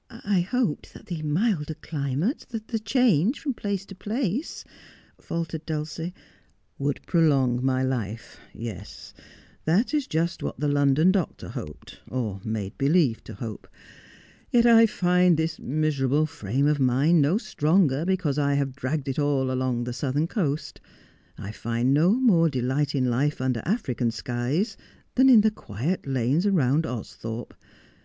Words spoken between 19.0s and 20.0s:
it all along the